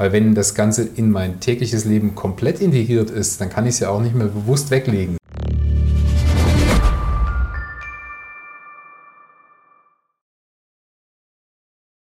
[0.00, 3.80] Weil wenn das Ganze in mein tägliches Leben komplett integriert ist, dann kann ich es
[3.80, 5.18] ja auch nicht mehr bewusst weglegen.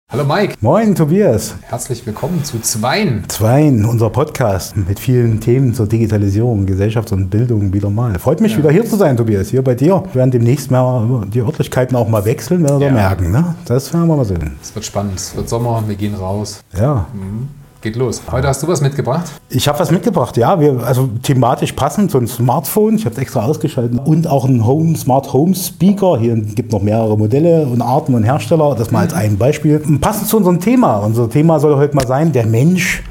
[0.08, 0.54] Hallo Mike.
[0.60, 1.56] Moin Tobias.
[1.62, 3.24] Herzlich willkommen zu Zweien.
[3.26, 8.16] Zweien, unser Podcast mit vielen Themen zur Digitalisierung, Gesellschaft und Bildung wieder mal.
[8.20, 8.58] Freut mich ja.
[8.58, 10.04] wieder hier zu sein, Tobias, hier bei dir.
[10.12, 12.92] Wir werden demnächst mal die Örtlichkeiten auch mal wechseln, werden wir ja.
[12.92, 13.32] merken.
[13.32, 13.56] Ne?
[13.64, 14.52] Das werden wir mal sehen.
[14.62, 16.60] Es wird spannend, es wird Sommer, wir gehen raus.
[16.78, 17.08] Ja.
[17.12, 17.59] Mhm.
[17.82, 18.20] Geht los.
[18.30, 19.24] Heute hast du was mitgebracht?
[19.48, 20.60] Ich habe was mitgebracht, ja.
[20.60, 23.98] Wir, also thematisch passend, so ein Smartphone, ich habe es extra ausgeschaltet.
[24.04, 26.18] Und auch ein Home, Smart Home Speaker.
[26.18, 28.74] Hier gibt noch mehrere Modelle und Arten und Hersteller.
[28.74, 29.78] Das mal als ein Beispiel.
[29.98, 30.98] Passend zu unserem Thema.
[30.98, 33.02] Unser Thema soll heute mal sein, der Mensch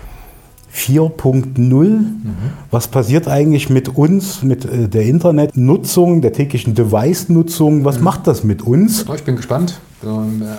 [0.72, 1.58] 4.0.
[1.58, 2.36] Mhm.
[2.70, 7.86] Was passiert eigentlich mit uns, mit äh, der Internetnutzung, der täglichen Device-Nutzung?
[7.86, 8.04] Was mhm.
[8.04, 9.04] macht das mit uns?
[9.16, 9.80] Ich bin gespannt.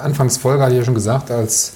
[0.02, 1.74] Anfangsfolge hatte ich ja schon gesagt, als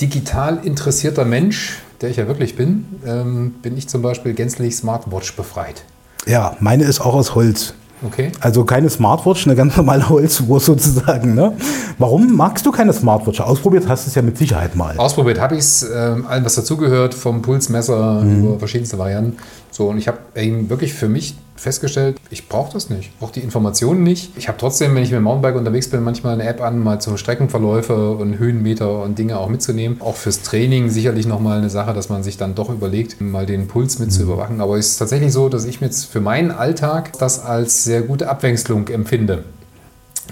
[0.00, 5.34] digital interessierter Mensch, der ich ja wirklich bin, ähm, bin ich zum Beispiel gänzlich Smartwatch
[5.34, 5.84] befreit.
[6.26, 7.74] Ja, meine ist auch aus Holz.
[8.04, 8.30] Okay.
[8.40, 11.34] Also keine Smartwatch, eine ganz normale Holzuhr sozusagen.
[11.34, 11.56] Ne?
[11.98, 13.40] Warum magst du keine Smartwatch?
[13.40, 14.96] Ausprobiert hast du es ja mit Sicherheit mal.
[14.98, 18.44] Ausprobiert habe ich es, äh, allem was dazugehört, vom Pulsmesser mhm.
[18.44, 19.38] über verschiedenste Varianten.
[19.70, 23.10] So, und ich habe wirklich für mich festgestellt, ich brauche das nicht.
[23.12, 24.32] Ich brauche die Informationen nicht.
[24.36, 27.00] Ich habe trotzdem, wenn ich mit dem Mountainbike unterwegs bin, manchmal eine App an, mal
[27.00, 30.00] zum Streckenverläufe und Höhenmeter und Dinge auch mitzunehmen.
[30.00, 33.68] Auch fürs Training sicherlich nochmal eine Sache, dass man sich dann doch überlegt, mal den
[33.68, 34.12] Puls mit mhm.
[34.12, 34.60] zu überwachen.
[34.60, 38.28] Aber es ist tatsächlich so, dass ich jetzt für meinen Alltag das als sehr gute
[38.28, 39.44] Abwechslung empfinde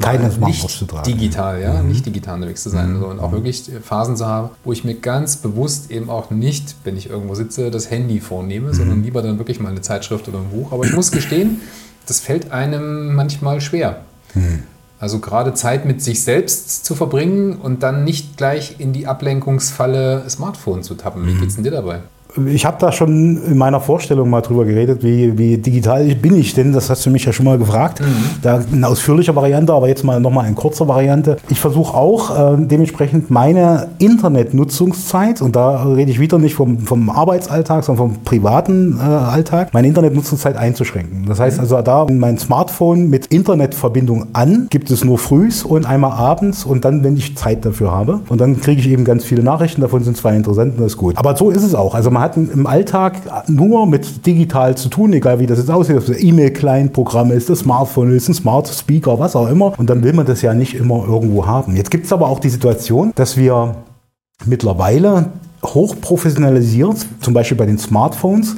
[0.00, 1.04] keine Smartwatch zu tragen.
[1.04, 1.88] Digital, ja, mhm.
[1.88, 2.96] nicht digital unterwegs zu sein.
[2.96, 3.02] Mhm.
[3.04, 6.96] Und auch wirklich Phasen zu haben, wo ich mir ganz bewusst eben auch nicht, wenn
[6.96, 8.74] ich irgendwo sitze, das Handy vornehme, mhm.
[8.74, 10.72] sondern lieber dann wirklich mal eine Zeitschrift oder ein Buch.
[10.72, 11.60] Aber ich muss gestehen,
[12.06, 14.02] das fällt einem manchmal schwer.
[14.34, 14.64] Mhm.
[14.98, 20.24] Also gerade Zeit mit sich selbst zu verbringen und dann nicht gleich in die Ablenkungsfalle
[20.28, 21.26] Smartphone zu tappen.
[21.26, 21.40] Wie mhm.
[21.40, 22.00] geht's denn dir dabei?
[22.46, 26.54] Ich habe da schon in meiner Vorstellung mal drüber geredet, wie, wie digital bin ich
[26.54, 26.72] denn?
[26.72, 28.00] Das hast du mich ja schon mal gefragt.
[28.00, 28.06] Mhm.
[28.42, 31.36] Da eine ausführliche Variante, aber jetzt mal nochmal eine kurze Variante.
[31.48, 37.08] Ich versuche auch äh, dementsprechend meine Internetnutzungszeit, und da rede ich wieder nicht vom, vom
[37.08, 41.26] Arbeitsalltag, sondern vom privaten äh, Alltag, meine Internetnutzungszeit einzuschränken.
[41.26, 41.62] Das heißt mhm.
[41.62, 46.84] also da mein Smartphone mit Internetverbindung an, gibt es nur frühs und einmal abends und
[46.84, 48.20] dann, wenn ich Zeit dafür habe.
[48.28, 50.96] Und dann kriege ich eben ganz viele Nachrichten, davon sind zwei interessant und das ist
[50.96, 51.16] gut.
[51.16, 51.94] Aber so ist es auch.
[51.94, 53.16] Also man hat im Alltag
[53.48, 57.60] nur mit digital zu tun, egal wie das jetzt aussieht, ob das E-Mail-Client-Programm ist, das
[57.60, 59.78] Smartphone ist, ein Smart Speaker, was auch immer.
[59.78, 61.76] Und dann will man das ja nicht immer irgendwo haben.
[61.76, 63.76] Jetzt gibt es aber auch die Situation, dass wir
[64.46, 65.26] mittlerweile
[65.64, 68.56] hochprofessionalisiert, zum Beispiel bei den Smartphones,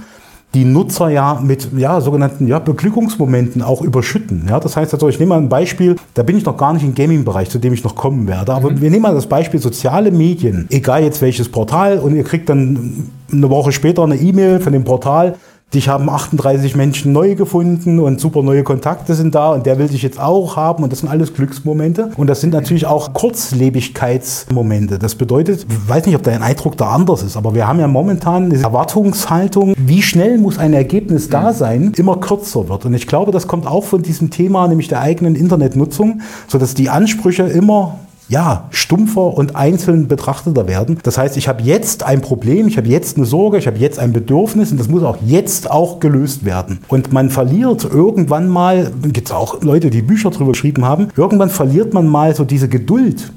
[0.57, 4.47] die Nutzer ja mit ja, sogenannten ja, Beglückungsmomenten auch überschütten.
[4.49, 6.83] Ja, das heißt also, ich nehme mal ein Beispiel, da bin ich noch gar nicht
[6.83, 8.81] im Gaming-Bereich, zu dem ich noch kommen werde, aber mhm.
[8.81, 13.11] wir nehmen mal das Beispiel soziale Medien, egal jetzt welches Portal und ihr kriegt dann
[13.31, 15.35] eine Woche später eine E-Mail von dem Portal,
[15.75, 19.89] Dich haben 38 Menschen neu gefunden und super neue Kontakte sind da und der will
[19.89, 25.01] dich jetzt auch haben und das sind alles Glücksmomente und das sind natürlich auch Kurzlebigkeitsmomente.
[25.01, 27.89] Das bedeutet, ich weiß nicht, ob dein Eindruck da anders ist, aber wir haben ja
[27.89, 32.87] momentan eine Erwartungshaltung, wie schnell muss ein Ergebnis da sein, immer kürzer wird.
[32.87, 36.91] Und ich glaube, das kommt auch von diesem Thema, nämlich der eigenen Internetnutzung, sodass die
[36.91, 37.99] Ansprüche immer
[38.29, 40.99] ja, stumpfer und einzeln betrachteter werden.
[41.05, 43.99] Das heißt, ich habe jetzt ein Problem, ich habe jetzt eine Sorge, ich habe jetzt
[43.99, 46.81] ein Bedürfnis und das muss auch jetzt auch gelöst werden.
[46.89, 51.51] Und man verliert irgendwann mal, gibt es auch Leute, die Bücher darüber geschrieben haben, irgendwann
[51.51, 53.33] verliert man mal so diese Geduld,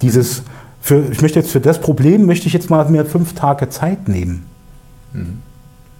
[0.00, 0.42] dieses,
[0.80, 4.08] für, ich möchte jetzt für das Problem, möchte ich jetzt mal mir fünf Tage Zeit
[4.08, 4.46] nehmen.
[5.12, 5.40] Mhm.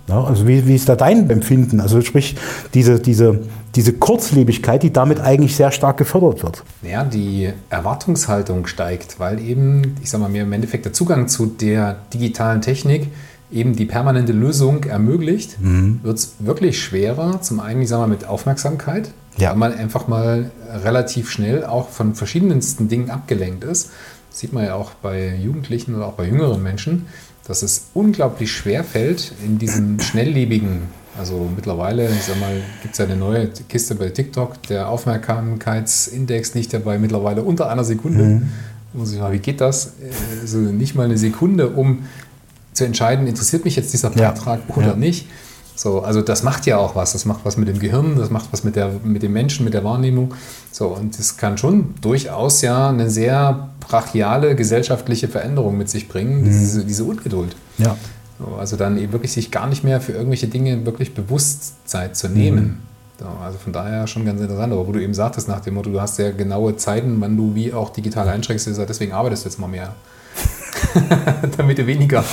[0.09, 1.81] Ja, also wie, wie ist da dein Empfinden?
[1.81, 2.37] Also sprich,
[2.75, 3.41] diese, diese,
[3.75, 6.62] diese Kurzlebigkeit, die damit eigentlich sehr stark gefördert wird.
[6.83, 11.47] Ja, die Erwartungshaltung steigt, weil eben, ich sage mal, mir im Endeffekt der Zugang zu
[11.47, 13.09] der digitalen Technik
[13.50, 16.00] eben die permanente Lösung ermöglicht, mhm.
[16.03, 17.41] wird es wirklich schwerer.
[17.43, 19.50] Zum einen, ich sage mal, mit Aufmerksamkeit, ja.
[19.50, 20.50] weil man einfach mal
[20.84, 23.91] relativ schnell auch von verschiedensten Dingen abgelenkt ist.
[24.31, 27.06] Das sieht man ja auch bei Jugendlichen oder auch bei jüngeren Menschen
[27.47, 30.83] dass es unglaublich schwer fällt, in diesem schnelllebigen,
[31.18, 36.54] also mittlerweile, ich sag mal, gibt es ja eine neue Kiste bei TikTok, der Aufmerksamkeitsindex
[36.54, 38.24] liegt ja bei mittlerweile unter einer Sekunde.
[38.24, 38.48] Mhm.
[38.94, 39.94] Muss ich mal, wie geht das?
[40.41, 42.06] Also nicht mal eine Sekunde, um
[42.72, 44.76] zu entscheiden, interessiert mich jetzt dieser Beitrag ja.
[44.76, 44.97] oder ja.
[44.97, 45.26] nicht.
[45.74, 47.12] So, also das macht ja auch was.
[47.12, 49.74] Das macht was mit dem Gehirn, das macht was mit, der, mit dem Menschen, mit
[49.74, 50.34] der Wahrnehmung.
[50.70, 56.41] So, und das kann schon durchaus ja eine sehr brachiale gesellschaftliche Veränderung mit sich bringen,
[56.41, 56.44] mhm.
[56.44, 57.56] diese, diese Ungeduld.
[57.78, 57.97] Ja.
[58.44, 62.28] So, also dann eben wirklich sich gar nicht mehr für irgendwelche Dinge wirklich Bewusstsein zu
[62.28, 62.65] nehmen.
[62.65, 62.78] Mhm.
[63.21, 64.72] So, also von daher schon ganz interessant.
[64.72, 67.54] Aber wo du eben sagtest nach dem Motto, du hast sehr genaue Zeiten, wann du
[67.54, 69.94] wie auch digital einschränkst, deswegen arbeitest du jetzt mal mehr.
[71.56, 72.24] damit du weniger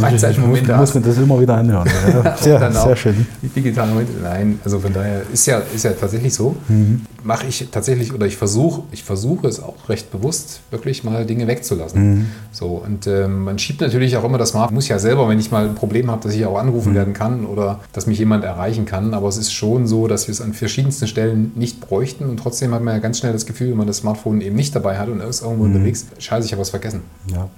[0.00, 0.94] Freizeitmomente hast.
[0.94, 1.88] Du musst mir das immer wieder anhören.
[2.12, 2.36] Ja.
[2.48, 3.26] Sehr, sehr schön.
[3.42, 6.56] Die digitalen Momente, nein, also von daher ist ja, ist ja tatsächlich so.
[6.68, 7.02] Mhm.
[7.22, 11.46] Mache ich tatsächlich oder ich versuche, ich versuche es auch recht bewusst, wirklich mal Dinge
[11.46, 12.10] wegzulassen.
[12.10, 12.26] Mhm.
[12.52, 14.70] So, und ähm, man schiebt natürlich auch immer das Smart.
[14.70, 16.96] Muss ja selber, wenn ich mal ein Problem habe, dass ich auch angerufen mhm.
[16.96, 19.14] werden kann oder dass mich jemand erreichen kann.
[19.14, 22.72] Aber es ist schon so, dass wir es an verschiedensten Stellen nicht bräuchten und trotzdem
[22.74, 25.08] hat man ja ganz schnell das Gefühl, wenn man das Smartphone eben nicht dabei hat
[25.08, 25.74] und ist irgendwo mhm.
[25.74, 27.02] unterwegs, scheiße, ich habe was vergessen.
[27.32, 27.48] Ja.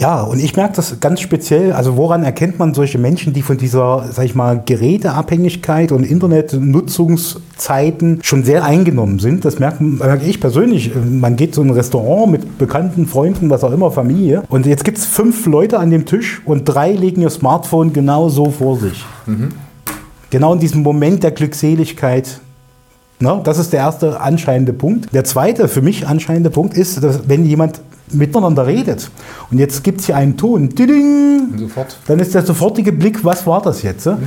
[0.00, 1.74] Ja, und ich merke das ganz speziell.
[1.74, 8.20] Also woran erkennt man solche Menschen, die von dieser, sag ich mal, Geräteabhängigkeit und Internetnutzungszeiten
[8.22, 9.44] schon sehr eingenommen sind?
[9.44, 10.92] Das merke, merke ich persönlich.
[10.94, 14.42] Man geht zu einem Restaurant mit bekannten Freunden, was auch immer, Familie.
[14.48, 18.30] Und jetzt gibt es fünf Leute an dem Tisch und drei legen ihr Smartphone genau
[18.30, 19.04] so vor sich.
[19.26, 19.50] Mhm.
[20.30, 22.40] Genau in diesem Moment der Glückseligkeit
[23.22, 25.12] No, das ist der erste anscheinende Punkt.
[25.12, 29.10] Der zweite für mich anscheinende Punkt ist, dass wenn jemand miteinander redet.
[29.50, 30.70] Und jetzt gibt es hier einen Ton.
[31.56, 31.96] Sofort.
[32.06, 34.06] Dann ist der sofortige Blick, was war das jetzt?
[34.06, 34.18] Mhm.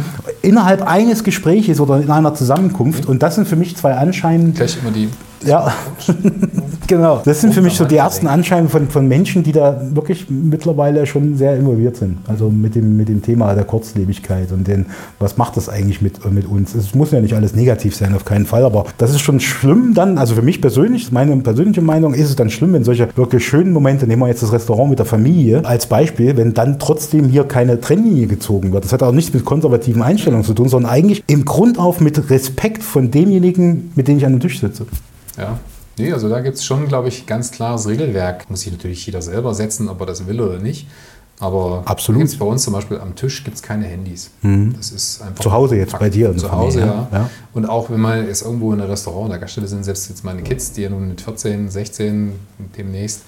[0.42, 3.06] Innerhalb eines Gespräches oder in einer Zusammenkunft.
[3.06, 3.12] Mhm.
[3.12, 4.56] Und das sind für mich zwei anscheinend.
[4.56, 5.10] Gleich immer die
[5.46, 5.74] ja,
[6.88, 7.22] genau.
[7.24, 11.06] Das sind für mich so die ersten Anscheine von, von Menschen, die da wirklich mittlerweile
[11.06, 12.18] schon sehr involviert sind.
[12.28, 14.88] Also mit dem, mit dem Thema der Kurzlebigkeit und den,
[15.20, 16.76] was macht das eigentlich mit, mit uns?
[16.76, 19.94] Es muss ja nicht alles negativ sein, auf keinen Fall, aber das ist schon schlimm
[19.94, 23.46] dann, also für mich persönlich, meine persönliche Meinung, ist es dann schlimm, wenn solche wirklich
[23.46, 27.30] schönen Momente, nehmen wir jetzt das Restaurant mit der Familie als Beispiel, wenn dann trotzdem
[27.30, 28.84] hier keine Trennlinie gezogen wird.
[28.84, 32.30] Das hat auch nichts mit konservativen Einstellungen zu tun, sondern eigentlich im Grund auf mit
[32.30, 34.86] Respekt von demjenigen, mit dem ich an dem Tisch sitze.
[35.38, 35.58] Ja.
[35.98, 38.50] Nee, also da gibt es schon, glaube ich, ganz klares Regelwerk.
[38.50, 40.88] Muss sich natürlich jeder selber setzen, ob er das will oder nicht.
[41.40, 42.40] Aber Absolut.
[42.40, 44.32] bei uns zum Beispiel am Tisch gibt es keine Handys.
[44.44, 44.76] Mhm.
[44.78, 45.44] Das ist einfach.
[45.44, 46.36] Zu Hause jetzt bei dir?
[46.38, 47.08] Zu Hause, ja.
[47.12, 47.30] ja.
[47.54, 50.42] Und auch wenn wir jetzt irgendwo in einem Restaurant oder Gaststätte sind, selbst jetzt meine
[50.42, 52.34] Kids, die ja nun mit 14, 16
[52.78, 53.24] demnächst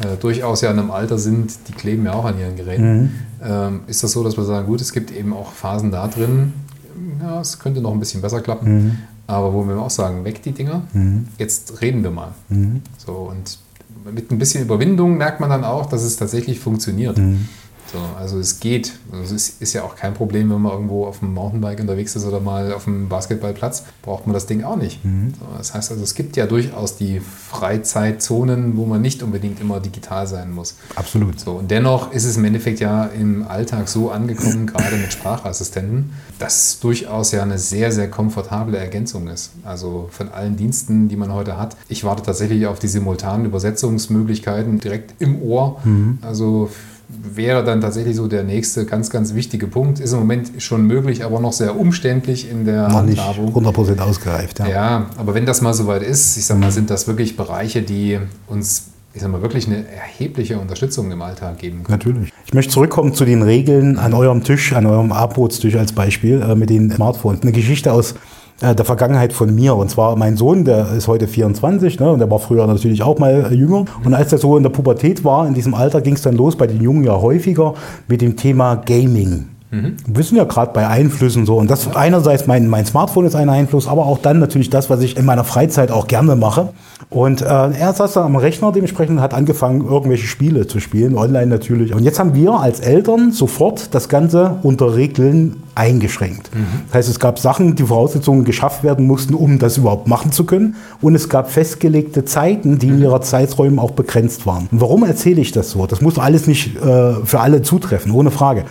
[0.00, 3.02] äh, durchaus ja in einem Alter sind, die kleben ja auch an ihren Geräten.
[3.02, 3.10] Mhm.
[3.44, 6.54] Ähm, ist das so, dass wir sagen, gut, es gibt eben auch Phasen da drin,
[7.22, 8.74] ja, es könnte noch ein bisschen besser klappen.
[8.74, 8.98] Mhm.
[9.26, 11.28] Aber wo wir auch sagen, weg die Dinger, mhm.
[11.38, 12.34] jetzt reden wir mal.
[12.48, 12.82] Mhm.
[12.98, 13.58] So, und
[14.12, 17.18] mit ein bisschen Überwindung merkt man dann auch, dass es tatsächlich funktioniert.
[17.18, 17.48] Mhm.
[17.92, 18.92] So, also es geht.
[19.12, 22.24] Also es ist ja auch kein Problem, wenn man irgendwo auf dem Mountainbike unterwegs ist
[22.24, 25.04] oder mal auf dem Basketballplatz, braucht man das Ding auch nicht.
[25.04, 25.34] Mhm.
[25.38, 29.80] So, das heißt also, es gibt ja durchaus die Freizeitzonen, wo man nicht unbedingt immer
[29.80, 30.76] digital sein muss.
[30.94, 31.38] Absolut.
[31.38, 36.12] So, und dennoch ist es im Endeffekt ja im Alltag so angekommen, gerade mit Sprachassistenten,
[36.38, 39.50] dass es durchaus ja eine sehr, sehr komfortable Ergänzung ist.
[39.64, 41.76] Also von allen Diensten, die man heute hat.
[41.88, 45.80] Ich warte tatsächlich auf die simultanen Übersetzungsmöglichkeiten direkt im Ohr.
[45.84, 46.18] Mhm.
[46.22, 46.70] Also
[47.22, 50.00] wäre dann tatsächlich so der nächste ganz, ganz wichtige Punkt.
[50.00, 53.46] Ist im Moment schon möglich, aber noch sehr umständlich in der noch Handhabung.
[53.46, 54.68] Nicht 100% ausgereift, ja.
[54.68, 58.18] Ja, aber wenn das mal soweit ist, ich sag mal, sind das wirklich Bereiche, die
[58.46, 61.98] uns ich sag mal, wirklich eine erhebliche Unterstützung im Alltag geben können.
[61.98, 62.32] Natürlich.
[62.46, 66.54] Ich möchte zurückkommen zu den Regeln an eurem Tisch, an eurem Abbrotstisch als Beispiel äh,
[66.54, 67.42] mit den Smartphones.
[67.42, 68.14] Eine Geschichte aus
[68.62, 69.74] der Vergangenheit von mir.
[69.76, 73.18] Und zwar mein Sohn, der ist heute 24 ne, und der war früher natürlich auch
[73.18, 73.84] mal äh, jünger.
[74.04, 76.56] Und als er so in der Pubertät war, in diesem Alter, ging es dann los,
[76.56, 77.74] bei den Jungen ja häufiger,
[78.08, 79.51] mit dem Thema Gaming.
[79.72, 79.96] Mhm.
[80.06, 81.56] Wir sind ja gerade bei Einflüssen so.
[81.56, 85.00] Und das einerseits mein, mein Smartphone ist ein Einfluss, aber auch dann natürlich das, was
[85.00, 86.68] ich in meiner Freizeit auch gerne mache.
[87.08, 91.46] Und äh, er saß dann am Rechner dementsprechend hat angefangen, irgendwelche Spiele zu spielen, online
[91.46, 91.94] natürlich.
[91.94, 96.54] Und jetzt haben wir als Eltern sofort das Ganze unter Regeln eingeschränkt.
[96.54, 96.66] Mhm.
[96.88, 100.44] Das heißt, es gab Sachen, die Voraussetzungen geschafft werden mussten, um das überhaupt machen zu
[100.44, 100.76] können.
[101.00, 103.02] Und es gab festgelegte Zeiten, die in mhm.
[103.02, 104.68] ihrer Zeiträumen auch begrenzt waren.
[104.70, 105.86] Und warum erzähle ich das so?
[105.86, 108.64] Das muss alles nicht äh, für alle zutreffen, ohne Frage.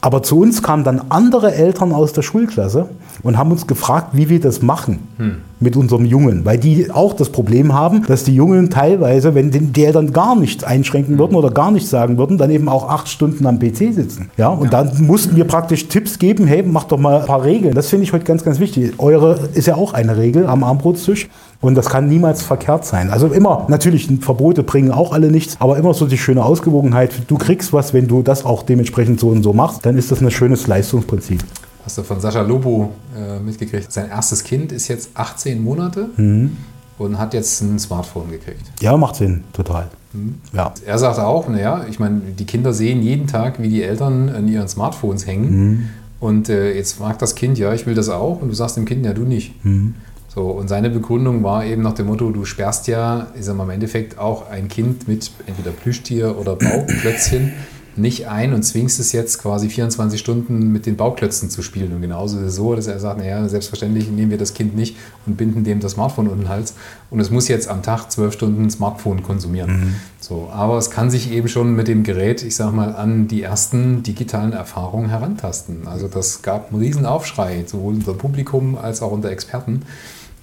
[0.00, 2.88] Aber zu uns kamen dann andere Eltern aus der Schulklasse
[3.22, 5.40] und haben uns gefragt, wie wir das machen hm.
[5.60, 6.44] Mit unserem Jungen.
[6.44, 10.64] Weil die auch das Problem haben, dass die Jungen teilweise, wenn der dann gar nichts
[10.64, 14.30] einschränken würden oder gar nichts sagen würden, dann eben auch acht Stunden am PC sitzen.
[14.36, 14.82] Ja, und ja.
[14.82, 17.74] dann mussten wir praktisch Tipps geben, hey, mach doch mal ein paar Regeln.
[17.74, 18.94] Das finde ich heute ganz, ganz wichtig.
[18.98, 21.28] Eure ist ja auch eine Regel am Armbrotstisch.
[21.60, 23.10] Und das kann niemals verkehrt sein.
[23.10, 27.10] Also immer, natürlich, Verbote bringen auch alle nichts, aber immer so die schöne Ausgewogenheit.
[27.26, 30.20] Du kriegst was, wenn du das auch dementsprechend so und so machst, dann ist das
[30.20, 31.42] ein schönes Leistungsprinzip.
[31.88, 33.90] Hast du von Sascha Lobo äh, mitgekriegt?
[33.90, 36.58] Sein erstes Kind ist jetzt 18 Monate mhm.
[36.98, 38.60] und hat jetzt ein Smartphone gekriegt.
[38.82, 39.88] Ja, macht Sinn, total.
[40.12, 40.34] Mhm.
[40.52, 40.74] Ja.
[40.84, 44.48] Er sagt auch, naja, ich meine, die Kinder sehen jeden Tag, wie die Eltern an
[44.48, 45.50] ihren Smartphones hängen.
[45.50, 45.88] Mhm.
[46.20, 48.42] Und äh, jetzt fragt das Kind, ja, ich will das auch.
[48.42, 49.64] Und du sagst dem Kind, ja, du nicht.
[49.64, 49.94] Mhm.
[50.28, 53.64] So, und seine Begründung war eben nach dem Motto, du sperrst ja, ich sag mal,
[53.64, 57.54] im Endeffekt auch ein Kind mit entweder Plüschtier oder Bauklötzchen
[57.98, 61.92] nicht ein und zwingst es jetzt quasi 24 Stunden mit den Bauklötzen zu spielen.
[61.92, 64.96] Und genauso ist es so, dass er sagt, naja, selbstverständlich nehmen wir das Kind nicht
[65.26, 66.74] und binden dem das Smartphone unten den Hals.
[67.10, 69.70] Und es muss jetzt am Tag zwölf Stunden Smartphone konsumieren.
[69.70, 69.94] Mhm.
[70.20, 73.42] So, aber es kann sich eben schon mit dem Gerät, ich sag mal, an die
[73.42, 75.86] ersten digitalen Erfahrungen herantasten.
[75.86, 79.82] Also das gab einen riesen Aufschrei, sowohl unter Publikum als auch unter Experten.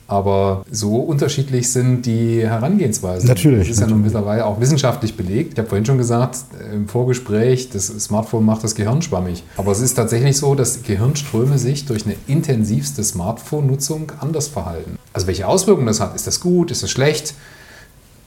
[0.08, 3.28] Aber so unterschiedlich sind die Herangehensweisen.
[3.28, 3.68] Natürlich.
[3.68, 3.90] Das ist natürlich.
[3.90, 5.54] ja nun mittlerweile auch wissenschaftlich belegt.
[5.54, 6.38] Ich habe vorhin schon gesagt,
[6.72, 9.44] im Vorgespräch, das Smartphone macht das Gehirn schwammig.
[9.58, 14.98] Aber es ist tatsächlich so, dass Gehirnströme sich durch eine intensivste Smartphone-Nutzung anders verhalten.
[15.14, 17.34] Also welche Auswirkungen das hat, ist das gut, ist das schlecht?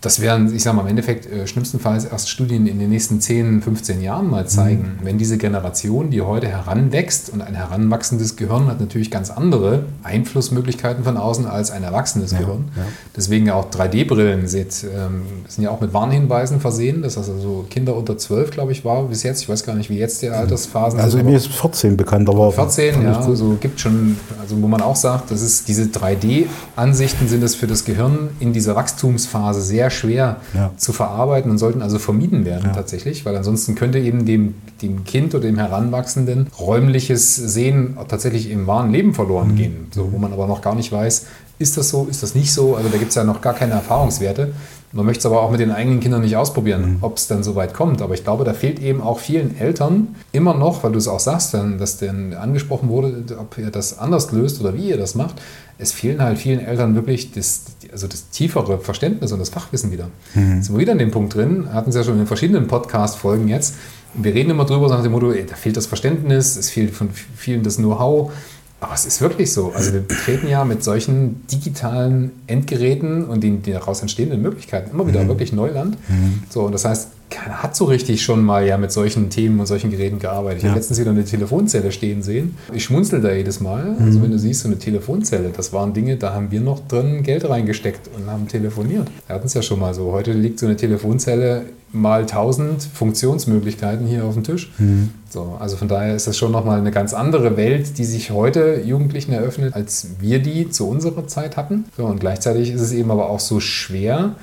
[0.00, 3.62] Das werden, ich sage mal, im Endeffekt äh, schlimmstenfalls erst Studien in den nächsten 10,
[3.62, 4.98] 15 Jahren mal zeigen.
[5.00, 5.04] Mhm.
[5.04, 11.02] Wenn diese Generation, die heute heranwächst und ein heranwachsendes Gehirn hat natürlich ganz andere Einflussmöglichkeiten
[11.02, 12.68] von außen als ein erwachsenes ja, Gehirn.
[12.76, 12.82] Ja.
[13.16, 17.96] Deswegen auch 3D-Brillen seht, ähm, sind ja auch mit Warnhinweisen versehen, dass also so Kinder
[17.96, 19.42] unter 12, glaube ich, war bis jetzt.
[19.42, 21.26] Ich weiß gar nicht, wie jetzt die Altersphasen also sind.
[21.26, 24.96] Also mir ist 14 bekannt, aber 14, ja, also gibt schon, also wo man auch
[24.96, 29.90] sagt, das ist diese 3D-Ansichten sind es für das Gehirn in dieser Wachstumsphase sehr sehr
[29.90, 30.70] schwer ja.
[30.76, 32.72] zu verarbeiten und sollten also vermieden werden ja.
[32.72, 38.66] tatsächlich, weil ansonsten könnte eben dem, dem Kind oder dem Heranwachsenden räumliches Sehen tatsächlich im
[38.66, 39.56] wahren Leben verloren mhm.
[39.56, 41.26] gehen, so, wo man aber noch gar nicht weiß,
[41.58, 43.72] ist das so, ist das nicht so, also da gibt es ja noch gar keine
[43.72, 44.52] Erfahrungswerte.
[44.92, 46.98] Man möchte es aber auch mit den eigenen Kindern nicht ausprobieren, mhm.
[47.02, 48.00] ob es dann so weit kommt.
[48.00, 51.20] Aber ich glaube, da fehlt eben auch vielen Eltern immer noch, weil du es auch
[51.20, 55.36] sagst, dass dann angesprochen wurde, ob ihr das anders löst oder wie ihr das macht.
[55.76, 60.08] Es fehlen halt vielen Eltern wirklich das, also das tiefere Verständnis und das Fachwissen wieder.
[60.34, 60.56] Mhm.
[60.56, 63.46] Jetzt sind wir wieder in dem Punkt drin, hatten Sie ja schon in verschiedenen Podcast-Folgen
[63.48, 63.74] jetzt.
[64.14, 67.10] Wir reden immer drüber, nach dem Motto, ey, da fehlt das Verständnis, es fehlt von
[67.10, 68.32] vielen das Know-how.
[68.80, 69.72] Aber es ist wirklich so.
[69.74, 75.06] Also wir treten ja mit solchen digitalen Endgeräten und den, den daraus entstehenden Möglichkeiten immer
[75.06, 75.28] wieder mhm.
[75.28, 75.96] wirklich Neuland.
[76.08, 76.42] Mhm.
[76.48, 79.66] So, und das heißt, keiner hat so richtig schon mal ja mit solchen Themen und
[79.66, 80.58] solchen Geräten gearbeitet.
[80.58, 80.70] Ich ja.
[80.70, 82.56] habe letztens wieder eine Telefonzelle stehen sehen.
[82.72, 83.84] Ich schmunzel da jedes Mal.
[83.84, 84.04] Mhm.
[84.04, 87.22] Also wenn du siehst, so eine Telefonzelle, das waren Dinge, da haben wir noch drin
[87.22, 89.08] Geld reingesteckt und haben telefoniert.
[89.26, 90.12] Wir hatten es ja schon mal so.
[90.12, 94.70] Heute liegt so eine Telefonzelle mal 1000 Funktionsmöglichkeiten hier auf dem Tisch.
[94.78, 95.10] Mhm.
[95.30, 98.82] So, also von daher ist das schon nochmal eine ganz andere Welt, die sich heute
[98.84, 101.86] Jugendlichen eröffnet, als wir die zu unserer Zeit hatten.
[101.96, 104.34] So, und gleichzeitig ist es eben aber auch so schwer,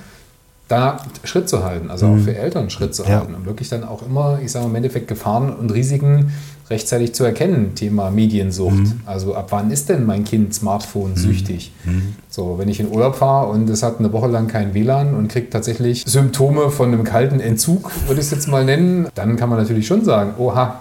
[0.68, 2.20] da Schritt zu halten, also mhm.
[2.20, 3.20] auch für Eltern Schritt zu ja.
[3.20, 6.32] halten und wirklich dann auch immer, ich sage mal im Endeffekt Gefahren und Risiken
[6.70, 8.76] rechtzeitig zu erkennen, Thema Mediensucht.
[8.76, 9.02] Mhm.
[9.06, 11.18] Also ab wann ist denn mein Kind Smartphone mhm.
[11.18, 11.72] süchtig?
[11.84, 12.16] Mhm.
[12.30, 15.28] So, wenn ich in Urlaub fahre und es hat eine Woche lang kein WLAN und
[15.28, 19.50] kriegt tatsächlich Symptome von einem kalten Entzug, würde ich es jetzt mal nennen, dann kann
[19.50, 20.80] man natürlich schon sagen, oha,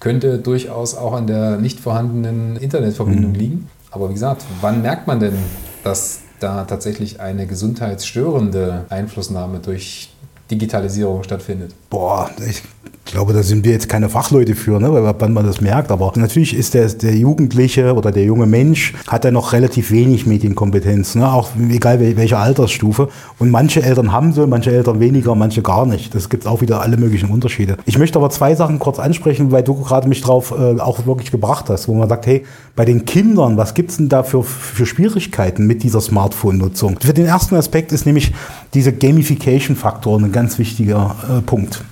[0.00, 3.38] könnte durchaus auch an der nicht vorhandenen Internetverbindung mhm.
[3.38, 3.68] liegen.
[3.90, 5.34] Aber wie gesagt, wann merkt man denn,
[5.82, 10.10] dass da tatsächlich eine gesundheitsstörende Einflussnahme durch
[10.50, 11.74] Digitalisierung stattfindet?
[11.88, 12.62] Boah, ich
[13.06, 15.90] ich glaube, da sind wir jetzt keine Fachleute für, ne, wann man das merkt.
[15.90, 20.26] Aber natürlich ist der, der Jugendliche oder der junge Mensch hat ja noch relativ wenig
[20.26, 23.08] Medienkompetenz, ne, auch egal welcher Altersstufe.
[23.38, 26.14] Und manche Eltern haben sie, manche Eltern weniger, manche gar nicht.
[26.14, 27.76] Das gibt auch wieder alle möglichen Unterschiede.
[27.84, 31.30] Ich möchte aber zwei Sachen kurz ansprechen, weil du gerade mich drauf äh, auch wirklich
[31.30, 34.86] gebracht hast, wo man sagt, hey, bei den Kindern, was gibt's denn da für, für
[34.86, 36.98] Schwierigkeiten mit dieser Smartphone-Nutzung?
[37.00, 38.32] Für den ersten Aspekt ist nämlich
[38.72, 41.84] diese Gamification-Faktor ein ganz wichtiger äh, Punkt.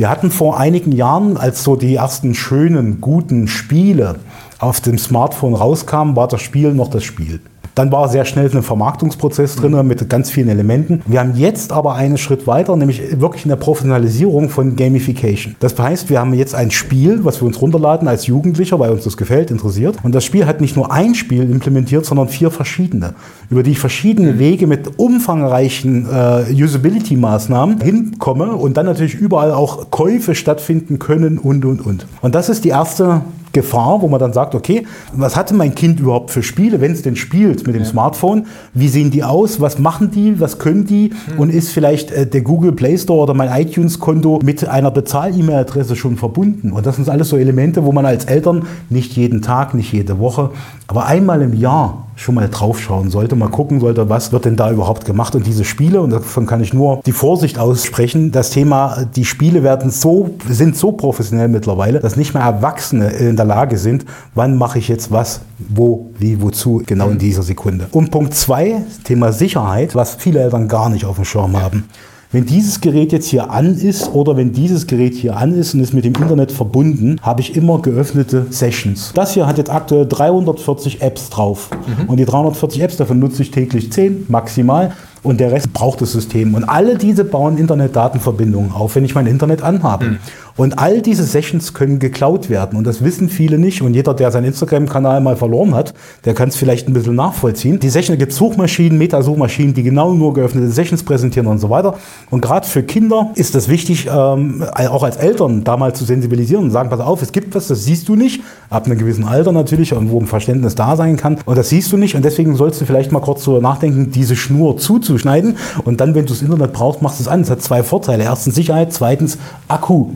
[0.00, 4.20] Wir hatten vor einigen Jahren, als so die ersten schönen, guten Spiele
[4.58, 7.40] auf dem Smartphone rauskamen, war das Spiel noch das Spiel.
[7.74, 11.02] Dann war sehr schnell ein Vermarktungsprozess drin mit ganz vielen Elementen.
[11.06, 15.56] Wir haben jetzt aber einen Schritt weiter, nämlich wirklich eine Professionalisierung von Gamification.
[15.60, 19.04] Das heißt, wir haben jetzt ein Spiel, was wir uns runterladen als Jugendlicher, weil uns
[19.04, 19.96] das gefällt, interessiert.
[20.02, 23.14] Und das Spiel hat nicht nur ein Spiel implementiert, sondern vier verschiedene,
[23.50, 29.90] über die ich verschiedene Wege mit umfangreichen äh, Usability-Maßnahmen hinkomme und dann natürlich überall auch
[29.90, 32.06] Käufe stattfinden können und, und, und.
[32.20, 33.22] Und das ist die erste
[33.52, 37.02] Gefahr, wo man dann sagt, okay, was hatte mein Kind überhaupt für Spiele, wenn es
[37.02, 37.88] denn spielt mit dem ja.
[37.88, 38.46] Smartphone?
[38.74, 39.60] Wie sehen die aus?
[39.60, 40.40] Was machen die?
[40.40, 41.10] Was können die?
[41.34, 41.38] Mhm.
[41.38, 46.16] Und ist vielleicht äh, der Google Play Store oder mein iTunes-Konto mit einer Bezahl-E-Mail-Adresse schon
[46.16, 46.72] verbunden?
[46.72, 50.18] Und das sind alles so Elemente, wo man als Eltern nicht jeden Tag, nicht jede
[50.18, 50.50] Woche,
[50.86, 54.70] aber einmal im Jahr schon mal draufschauen sollte, mal gucken sollte, was wird denn da
[54.70, 55.34] überhaupt gemacht.
[55.34, 59.62] Und diese Spiele, und davon kann ich nur die Vorsicht aussprechen, das Thema, die Spiele
[59.62, 64.56] werden so, sind so professionell mittlerweile, dass nicht mehr Erwachsene in der Lage sind, wann
[64.56, 67.86] mache ich jetzt was, wo, wie, wozu, genau in dieser Sekunde.
[67.90, 71.84] Und Punkt zwei, Thema Sicherheit, was viele Eltern gar nicht auf dem Schirm haben.
[72.32, 75.80] Wenn dieses Gerät jetzt hier an ist oder wenn dieses Gerät hier an ist und
[75.80, 79.10] ist mit dem Internet verbunden, habe ich immer geöffnete Sessions.
[79.14, 81.70] Das hier hat jetzt aktuell 340 Apps drauf.
[81.72, 82.08] Mhm.
[82.08, 86.12] Und die 340 Apps, davon nutze ich täglich 10 maximal und der Rest braucht das
[86.12, 86.54] System.
[86.54, 90.04] Und alle diese bauen Internetdatenverbindungen auf, wenn ich mein Internet anhabe.
[90.04, 90.18] Mhm.
[90.56, 92.76] Und all diese Sessions können geklaut werden.
[92.78, 93.82] Und das wissen viele nicht.
[93.82, 97.80] Und jeder, der seinen Instagram-Kanal mal verloren hat, der kann es vielleicht ein bisschen nachvollziehen.
[97.80, 101.94] Die Sessions gibt Suchmaschinen, Metasuchmaschinen, die genau nur geöffnete Sessions präsentieren und so weiter.
[102.30, 106.64] Und gerade für Kinder ist das wichtig, ähm, auch als Eltern da mal zu sensibilisieren
[106.64, 108.42] und sagen, pass auf, es gibt was, das siehst du nicht.
[108.68, 111.38] Ab einem gewissen Alter natürlich, wo ein Verständnis da sein kann.
[111.44, 112.14] Und das siehst du nicht.
[112.14, 115.56] Und deswegen sollst du vielleicht mal kurz so nachdenken, diese Schnur zuzuschneiden.
[115.84, 117.40] Und dann, wenn du das Internet brauchst, machst du es an.
[117.42, 118.24] Es hat zwei Vorteile.
[118.24, 119.38] Erstens Sicherheit, zweitens
[119.68, 120.08] Akku.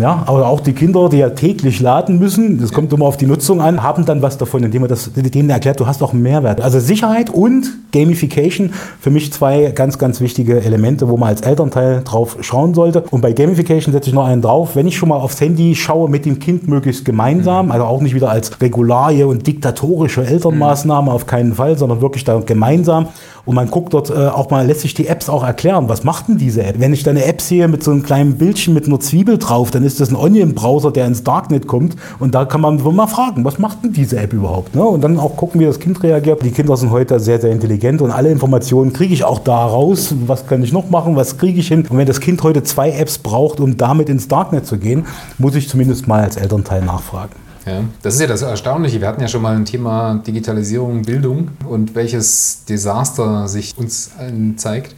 [0.00, 3.26] Ja, aber auch die Kinder, die ja täglich laden müssen, das kommt immer auf die
[3.26, 6.22] Nutzung an, haben dann was davon, indem man das denen erklärt, du hast auch einen
[6.22, 6.60] Mehrwert.
[6.60, 12.02] Also Sicherheit und Gamification, für mich zwei ganz, ganz wichtige Elemente, wo man als Elternteil
[12.02, 13.04] drauf schauen sollte.
[13.10, 16.08] Und bei Gamification setze ich noch einen drauf, wenn ich schon mal aufs Handy schaue
[16.08, 17.72] mit dem Kind möglichst gemeinsam, mhm.
[17.72, 22.40] also auch nicht wieder als Regularie und diktatorische Elternmaßnahme, auf keinen Fall, sondern wirklich da
[22.40, 23.08] gemeinsam
[23.44, 25.88] und man guckt dort äh, auch mal, lässt sich die Apps auch erklären.
[25.88, 26.76] Was macht denn diese App?
[26.78, 29.70] Wenn ich da eine App sehe mit so einem kleinen Bildchen mit einer Zwiebel drauf,
[29.70, 31.96] dann ist das ein Onion-Browser, der ins Darknet kommt.
[32.18, 34.74] Und da kann man mal fragen, was macht denn diese App überhaupt?
[34.74, 34.82] Ne?
[34.82, 36.42] Und dann auch gucken, wie das Kind reagiert.
[36.44, 40.14] Die Kinder sind heute sehr, sehr intelligent und alle Informationen kriege ich auch da raus.
[40.26, 41.16] Was kann ich noch machen?
[41.16, 41.86] Was kriege ich hin?
[41.88, 45.06] Und wenn das Kind heute zwei Apps braucht, um damit ins Darknet zu gehen,
[45.38, 47.49] muss ich zumindest mal als Elternteil nachfragen.
[47.66, 49.00] Ja, das ist ja das Erstaunliche.
[49.00, 54.56] Wir hatten ja schon mal ein Thema Digitalisierung, Bildung und welches Desaster sich uns allen
[54.56, 54.94] zeigt.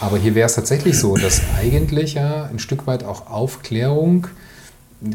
[0.00, 4.26] Aber hier wäre es tatsächlich so, dass eigentlich ja ein Stück weit auch Aufklärung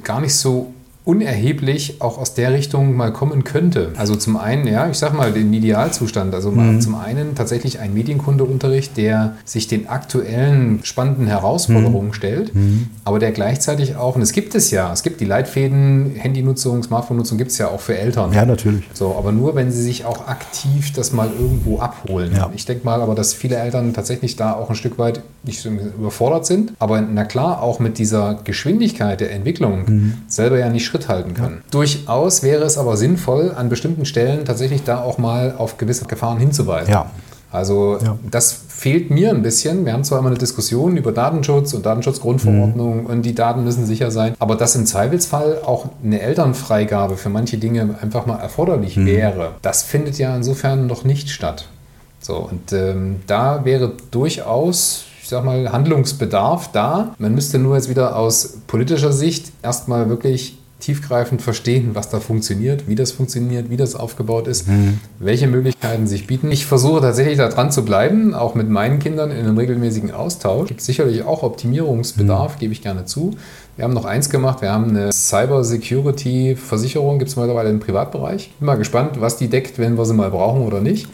[0.03, 0.73] gar nicht so
[1.07, 3.93] unerheblich auch aus der Richtung mal kommen könnte.
[3.95, 6.35] Also zum einen, ja, ich sag mal, den Idealzustand.
[6.35, 6.81] Also mhm.
[6.81, 12.13] zum einen tatsächlich ein Medienkundeunterricht, der sich den aktuellen spannenden Herausforderungen mhm.
[12.13, 12.89] stellt, mhm.
[13.05, 17.37] aber der gleichzeitig auch, und es gibt es ja, es gibt die Leitfäden, Handynutzung, Smartphone-Nutzung
[17.37, 18.33] gibt es ja auch für Eltern.
[18.33, 18.83] Ja, natürlich.
[18.93, 22.33] So, aber nur, wenn sie sich auch aktiv das mal irgendwo abholen.
[22.35, 22.51] Ja.
[22.53, 25.69] Ich denke mal aber, dass viele Eltern tatsächlich da auch ein Stück weit nicht so
[25.69, 30.13] überfordert sind, aber na klar, auch mit dieser Geschwindigkeit der Entwicklung mhm.
[30.27, 31.57] selber ja nicht Schritt Schritt halten können.
[31.63, 31.71] Ja.
[31.71, 36.37] Durchaus wäre es aber sinnvoll, an bestimmten Stellen tatsächlich da auch mal auf gewisse Gefahren
[36.37, 36.91] hinzuweisen.
[36.91, 37.11] Ja.
[37.49, 38.17] Also ja.
[38.29, 39.85] das fehlt mir ein bisschen.
[39.85, 43.05] Wir haben zwar immer eine Diskussion über Datenschutz und Datenschutzgrundverordnung mhm.
[43.05, 47.57] und die Daten müssen sicher sein, aber dass im Zweifelsfall auch eine Elternfreigabe für manche
[47.57, 49.05] Dinge einfach mal erforderlich mhm.
[49.05, 51.69] wäre, das findet ja insofern noch nicht statt.
[52.19, 57.13] So, und ähm, da wäre durchaus ich sag mal, Handlungsbedarf da.
[57.17, 62.87] Man müsste nur jetzt wieder aus politischer Sicht erstmal wirklich tiefgreifend verstehen, was da funktioniert,
[62.87, 64.99] wie das funktioniert, wie das aufgebaut ist, mhm.
[65.19, 66.51] welche Möglichkeiten sich bieten.
[66.51, 70.67] Ich versuche tatsächlich da dran zu bleiben, auch mit meinen Kindern in einem regelmäßigen Austausch.
[70.67, 72.59] Gibt sicherlich auch Optimierungsbedarf, mhm.
[72.59, 73.35] gebe ich gerne zu.
[73.75, 77.79] Wir haben noch eins gemacht, wir haben eine Cyber Security Versicherung, gibt es mittlerweile im
[77.79, 78.51] Privatbereich.
[78.59, 81.07] Bin mal gespannt, was die deckt, wenn wir sie mal brauchen oder nicht.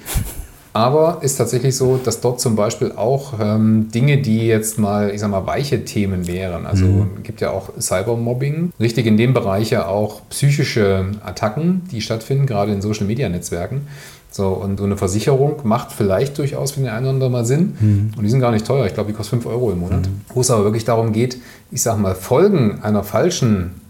[0.74, 5.22] Aber ist tatsächlich so, dass dort zum Beispiel auch ähm, Dinge, die jetzt mal, ich
[5.22, 6.66] sag mal, weiche Themen wären.
[6.66, 7.22] Also mhm.
[7.22, 8.74] gibt ja auch Cybermobbing.
[8.80, 13.88] Richtig in dem Bereich ja auch psychische Attacken, die stattfinden, gerade in Social Media Netzwerken.
[14.32, 17.78] So, und so eine Versicherung macht vielleicht durchaus für den einen oder anderen mal Sinn.
[17.80, 18.12] Mhm.
[18.18, 18.88] Und die sind gar nicht teuer.
[18.88, 20.08] Ich glaube, die kosten 5 Euro im Monat.
[20.08, 20.22] Mhm.
[20.34, 21.38] Wo es aber wirklich darum geht,
[21.70, 23.83] ich sag mal, Folgen einer falschen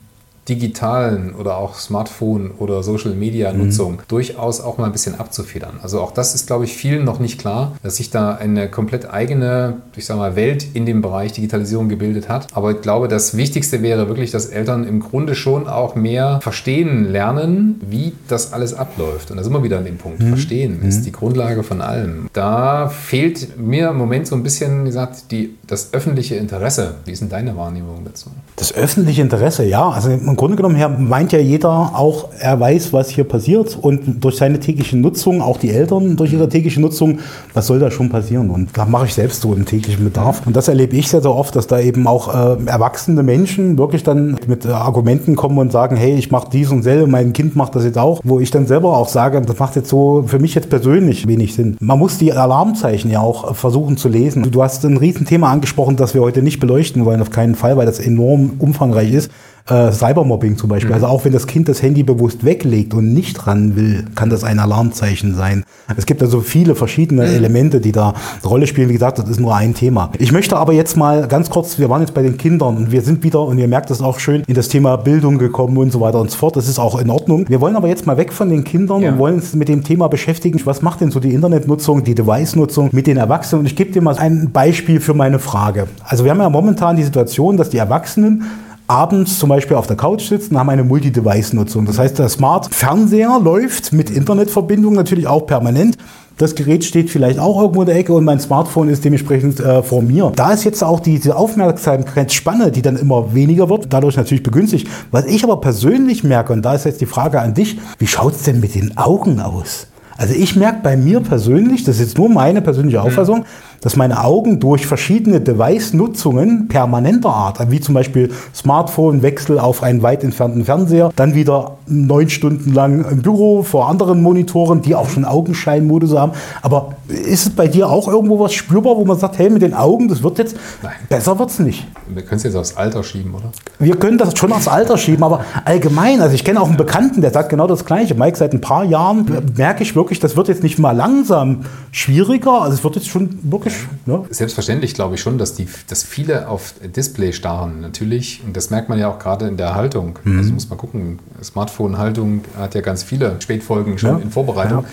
[0.50, 4.00] digitalen oder auch Smartphone- oder Social-Media-Nutzung mhm.
[4.08, 5.80] durchaus auch mal ein bisschen abzufedern.
[5.82, 9.10] Also auch das ist, glaube ich, vielen noch nicht klar, dass sich da eine komplett
[9.10, 12.48] eigene, ich sage mal, Welt in dem Bereich Digitalisierung gebildet hat.
[12.54, 17.10] Aber ich glaube, das Wichtigste wäre wirklich, dass Eltern im Grunde schon auch mehr verstehen
[17.10, 19.32] lernen, wie das alles abläuft.
[19.32, 20.20] Und da sind wir wieder an dem Punkt.
[20.20, 20.30] Mhm.
[20.30, 20.90] Verstehen mhm.
[20.90, 22.28] ist die Grundlage von allem.
[22.34, 26.96] Da fehlt mir im Moment so ein bisschen, wie gesagt, die, das öffentliche Interesse.
[27.06, 28.30] Wie ist denn deine Wahrnehmung dazu?
[28.58, 29.90] Das öffentliche Interesse, ja.
[29.90, 34.24] Also im Grunde genommen her meint ja jeder auch, er weiß, was hier passiert und
[34.24, 37.20] durch seine tägliche Nutzung, auch die Eltern durch ihre tägliche Nutzung,
[37.54, 38.50] was soll da schon passieren?
[38.50, 40.42] Und da mache ich selbst so im täglichen Bedarf.
[40.46, 44.04] Und das erlebe ich sehr, sehr oft, dass da eben auch äh, erwachsene Menschen wirklich
[44.04, 47.56] dann mit äh, Argumenten kommen und sagen, hey, ich mache dies und selber, mein Kind
[47.56, 50.40] macht das jetzt auch, wo ich dann selber auch sage, das macht jetzt so für
[50.40, 51.78] mich jetzt persönlich wenig Sinn.
[51.80, 54.50] Man muss die Alarmzeichen ja auch versuchen zu lesen.
[54.52, 57.86] Du hast ein Riesenthema angesprochen, das wir heute nicht beleuchten wollen, auf keinen Fall, weil
[57.86, 59.32] das enorm umfangreich ist.
[59.70, 60.90] Äh, Cybermobbing zum Beispiel.
[60.90, 60.96] Mhm.
[60.96, 64.44] Also auch wenn das Kind das Handy bewusst weglegt und nicht ran will, kann das
[64.44, 65.64] ein Alarmzeichen sein.
[65.96, 67.36] Es gibt also viele verschiedene mhm.
[67.36, 68.10] Elemente, die da
[68.42, 68.90] eine Rolle spielen.
[68.90, 70.12] Wie gesagt, das ist nur ein Thema.
[70.20, 73.02] Ich möchte aber jetzt mal ganz kurz, wir waren jetzt bei den Kindern und wir
[73.02, 76.02] sind wieder, und ihr merkt das auch schön, in das Thema Bildung gekommen und so
[76.02, 76.56] weiter und so fort.
[76.56, 77.48] Das ist auch in Ordnung.
[77.48, 79.12] Wir wollen aber jetzt mal weg von den Kindern ja.
[79.12, 80.60] und wollen uns mit dem Thema beschäftigen.
[80.66, 83.62] Was macht denn so die Internetnutzung, die Device-Nutzung mit den Erwachsenen?
[83.62, 85.88] Und ich gebe dir mal ein Beispiel für meine Frage.
[86.04, 88.44] Also wir haben ja momentan die Situation, dass die Erwachsenen
[88.88, 91.86] abends zum Beispiel auf der Couch sitzen, haben eine Multi-Device-Nutzung.
[91.86, 95.98] Das heißt, der Smart-Fernseher läuft mit Internetverbindung natürlich auch permanent.
[96.38, 99.84] Das Gerät steht vielleicht auch irgendwo in der Ecke und mein Smartphone ist dementsprechend äh,
[99.84, 100.32] vor mir.
[100.36, 104.88] Da ist jetzt auch diese Aufmerksamkeitsspanne, die dann immer weniger wird, dadurch natürlich begünstigt.
[105.12, 108.34] Was ich aber persönlich merke, und da ist jetzt die Frage an dich, wie schaut
[108.34, 109.88] es denn mit den Augen aus?
[110.18, 113.06] Also ich merke bei mir persönlich, das ist jetzt nur meine persönliche mhm.
[113.06, 119.84] Auffassung, mhm dass meine Augen durch verschiedene Device-Nutzungen permanenter Art, wie zum Beispiel Smartphone-Wechsel auf
[119.84, 124.96] einen weit entfernten Fernseher, dann wieder neun Stunden lang im Büro vor anderen Monitoren, die
[124.96, 126.32] auch schon Augenscheinmodus haben.
[126.62, 129.74] Aber ist es bei dir auch irgendwo was spürbar, wo man sagt, hey, mit den
[129.74, 130.94] Augen, das wird jetzt, Nein.
[131.10, 131.86] besser wird es nicht?
[132.08, 133.52] Wir können es jetzt aufs Alter schieben, oder?
[133.80, 137.20] Wir können das schon aufs Alter schieben, aber allgemein, also ich kenne auch einen Bekannten,
[137.20, 138.16] der sagt genau das Gleiche.
[138.16, 139.26] Mike, seit ein paar Jahren
[139.58, 143.40] merke ich wirklich, das wird jetzt nicht mal langsam schwieriger, also es wird jetzt schon
[143.44, 143.73] wirklich
[144.06, 144.30] logisch.
[144.30, 144.34] Ne?
[144.34, 148.42] Selbstverständlich glaube ich schon, dass, die, dass viele auf Display starren, natürlich.
[148.46, 150.20] Und das merkt man ja auch gerade in der Haltung.
[150.24, 150.38] Mhm.
[150.38, 154.24] Also muss man gucken, Smartphone-Haltung hat ja ganz viele Spätfolgen schon ja.
[154.24, 154.84] in Vorbereitung.
[154.84, 154.90] Ja.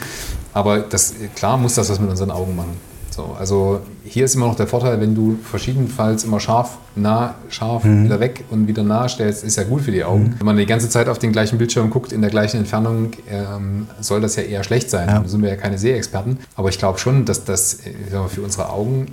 [0.53, 2.89] Aber das, klar muss das was mit unseren Augen machen.
[3.20, 7.85] So, also hier ist immer noch der Vorteil, wenn du verschiedenfalls immer scharf, nah, scharf,
[7.85, 8.04] mhm.
[8.04, 10.22] wieder weg und wieder nah stellst, ist ja gut für die Augen.
[10.22, 10.35] Mhm.
[10.38, 13.88] Wenn man die ganze Zeit auf den gleichen Bildschirm guckt, in der gleichen Entfernung, ähm,
[14.00, 15.09] soll das ja eher schlecht sein.
[15.09, 15.18] Ja.
[15.18, 16.38] Da sind wir ja keine Sehexperten.
[16.56, 17.92] Aber ich glaube schon, dass das äh,
[18.28, 19.09] für unsere Augen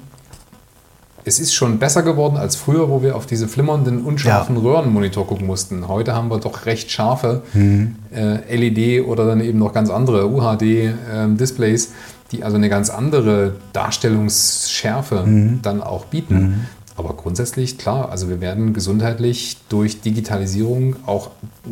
[1.27, 4.61] es ist schon besser geworden als früher, wo wir auf diese flimmernden, unscharfen ja.
[4.61, 5.89] Röhrenmonitor gucken mussten.
[5.89, 7.95] Heute haben wir doch recht scharfe mhm.
[8.15, 11.85] äh, LED oder dann eben noch ganz andere UHD-Displays.
[11.87, 15.59] Ähm, äh, die also eine ganz andere Darstellungsschärfe mhm.
[15.61, 16.35] dann auch bieten.
[16.35, 16.65] Mhm.
[16.97, 21.29] Aber grundsätzlich, klar, also wir werden gesundheitlich durch Digitalisierung auch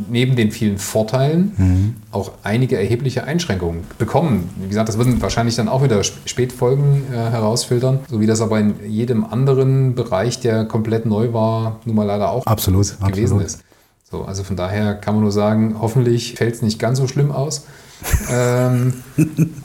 [0.07, 1.95] neben den vielen Vorteilen mhm.
[2.11, 4.51] auch einige erhebliche Einschränkungen bekommen.
[4.61, 8.59] Wie gesagt, das würden wahrscheinlich dann auch wieder Spätfolgen äh, herausfiltern, so wie das aber
[8.59, 13.45] in jedem anderen Bereich, der komplett neu war, nun mal leider auch absolut, gewesen absolut.
[13.45, 13.63] ist.
[14.11, 17.31] So, also von daher kann man nur sagen, hoffentlich fällt es nicht ganz so schlimm
[17.31, 17.65] aus
[18.29, 18.93] ähm,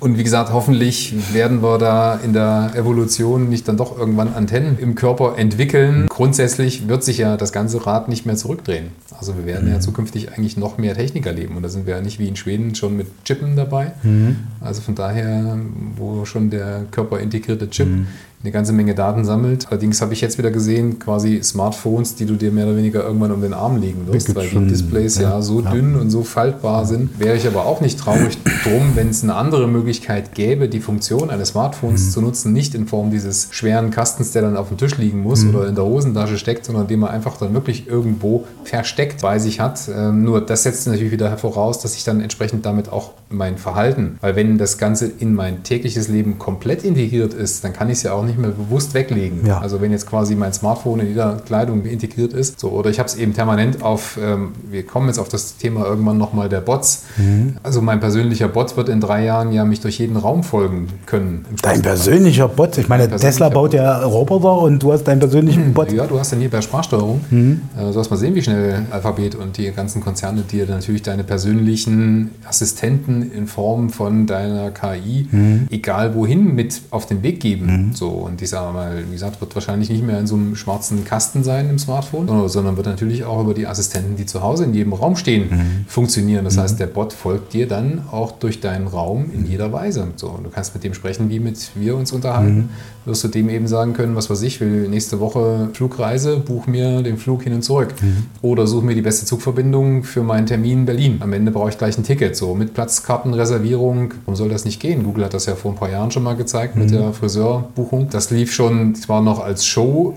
[0.00, 4.78] und wie gesagt, hoffentlich werden wir da in der Evolution nicht dann doch irgendwann Antennen
[4.78, 6.06] im Körper entwickeln.
[6.08, 8.88] Grundsätzlich wird sich ja das ganze Rad nicht mehr zurückdrehen.
[9.18, 9.74] Also wir werden mhm.
[9.74, 11.56] ja zukünftig eigentlich noch mehr Technik erleben.
[11.56, 13.92] Und da sind wir ja nicht wie in Schweden schon mit Chippen dabei.
[14.02, 14.36] Mhm.
[14.60, 15.58] Also von daher,
[15.96, 18.06] wo schon der körperintegrierte Chip mhm
[18.42, 19.66] eine ganze Menge Daten sammelt.
[19.68, 23.32] Allerdings habe ich jetzt wieder gesehen, quasi Smartphones, die du dir mehr oder weniger irgendwann
[23.32, 25.70] um den Arm legen wirst, weil die Displays ja, ja so ja.
[25.70, 27.20] dünn und so faltbar sind.
[27.20, 31.30] Wäre ich aber auch nicht traurig drum, wenn es eine andere Möglichkeit gäbe, die Funktion
[31.30, 32.10] eines Smartphones mhm.
[32.10, 35.42] zu nutzen, nicht in Form dieses schweren Kastens, der dann auf dem Tisch liegen muss
[35.42, 35.54] mhm.
[35.54, 39.60] oder in der Hosentasche steckt, sondern den man einfach dann wirklich irgendwo versteckt bei sich
[39.60, 39.88] hat.
[39.94, 44.18] Ähm, nur das setzt natürlich wieder voraus, dass ich dann entsprechend damit auch mein Verhalten,
[44.20, 48.02] weil wenn das Ganze in mein tägliches Leben komplett integriert ist, dann kann ich es
[48.02, 49.46] ja auch nicht mehr bewusst weglegen.
[49.46, 49.58] Ja.
[49.58, 53.08] Also wenn jetzt quasi mein Smartphone in jeder Kleidung integriert ist, so, oder ich habe
[53.08, 57.04] es eben permanent auf, ähm, wir kommen jetzt auf das Thema irgendwann nochmal der Bots.
[57.16, 57.56] Mhm.
[57.62, 61.44] Also mein persönlicher Bot wird in drei Jahren ja mich durch jeden Raum folgen können.
[61.62, 62.78] Dein persönlicher Bot?
[62.78, 65.74] Ich meine, Tesla baut ja Roboter und du hast deinen persönlichen mhm.
[65.74, 65.92] Bot.
[65.92, 67.62] Ja, du hast dann hier bei Sprachsteuerung, mhm.
[67.78, 72.30] äh, sollst mal sehen, wie schnell Alphabet und die ganzen Konzerne dir natürlich deine persönlichen
[72.48, 75.66] Assistenten in Form von deiner KI, mhm.
[75.70, 77.88] egal wohin, mit auf den Weg geben.
[77.88, 77.94] Mhm.
[77.94, 81.04] So, und ich sage mal, wie gesagt, wird wahrscheinlich nicht mehr in so einem schwarzen
[81.04, 84.74] Kasten sein im Smartphone, sondern wird natürlich auch über die Assistenten, die zu Hause in
[84.74, 85.84] jedem Raum stehen, mhm.
[85.86, 86.44] funktionieren.
[86.44, 86.60] Das mhm.
[86.60, 90.08] heißt, der Bot folgt dir dann auch durch deinen Raum in jeder Weise.
[90.16, 92.56] So, du kannst mit dem sprechen, wie mit wir uns unterhalten.
[92.56, 92.68] Mhm.
[93.06, 97.02] Wirst du dem eben sagen können, was weiß ich, will nächste Woche Flugreise, buch mir
[97.02, 97.94] den Flug hin und zurück.
[98.00, 98.24] Mhm.
[98.42, 101.16] Oder such mir die beste Zugverbindung für meinen Termin in Berlin.
[101.20, 102.36] Am Ende brauche ich gleich ein Ticket.
[102.36, 102.74] So, mit
[103.10, 105.02] Platzkartenreservierung, warum soll das nicht gehen?
[105.02, 106.94] Google hat das ja vor ein paar Jahren schon mal gezeigt mit mhm.
[106.94, 110.16] der Friseurbuchung das lief schon zwar noch als Show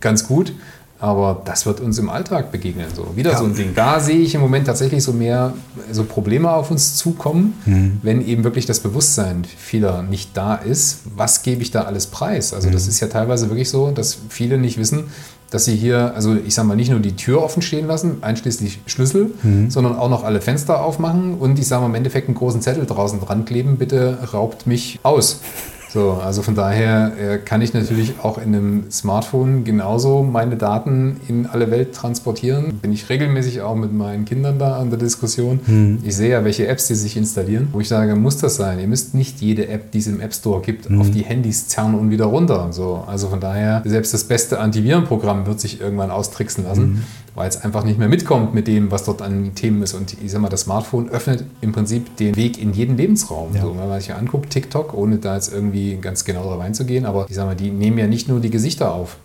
[0.00, 0.52] ganz gut,
[0.98, 2.86] aber das wird uns im Alltag begegnen.
[2.94, 3.38] So wieder ja.
[3.38, 3.74] so ein Ding.
[3.74, 5.52] Da sehe ich im Moment tatsächlich so mehr
[5.92, 7.98] so Probleme auf uns zukommen, mhm.
[8.02, 11.00] wenn eben wirklich das Bewusstsein vieler nicht da ist.
[11.16, 12.54] Was gebe ich da alles preis?
[12.54, 12.72] Also mhm.
[12.72, 15.04] das ist ja teilweise wirklich so, dass viele nicht wissen,
[15.50, 18.80] dass sie hier, also ich sage mal, nicht nur die Tür offen stehen lassen, einschließlich
[18.86, 19.70] Schlüssel, mhm.
[19.70, 22.86] sondern auch noch alle Fenster aufmachen und ich sage mal im Endeffekt einen großen Zettel
[22.86, 25.40] draußen dran kleben, bitte raubt mich aus.
[25.88, 31.20] So, also von daher äh, kann ich natürlich auch in einem Smartphone genauso meine Daten
[31.28, 32.78] in alle Welt transportieren.
[32.82, 35.60] Bin ich regelmäßig auch mit meinen Kindern da an der Diskussion.
[35.66, 35.98] Mhm.
[36.02, 38.78] Ich sehe ja, welche Apps die sich installieren, wo ich sage, muss das sein?
[38.80, 41.00] Ihr müsst nicht jede App, die es im App Store gibt, mhm.
[41.00, 42.68] auf die Handys zerren und wieder runter.
[42.72, 46.86] So, also von daher, selbst das beste Antivirenprogramm wird sich irgendwann austricksen lassen.
[46.86, 47.02] Mhm
[47.36, 49.94] weil es einfach nicht mehr mitkommt mit dem, was dort an Themen ist.
[49.94, 53.54] Und ich sag mal, das Smartphone öffnet im Prinzip den Weg in jeden Lebensraum.
[53.54, 53.62] Ja.
[53.62, 57.26] So, wenn man sich anguckt, TikTok, ohne da jetzt irgendwie ganz genau darauf einzugehen, aber
[57.28, 59.18] ich sag mal, die nehmen ja nicht nur die Gesichter auf.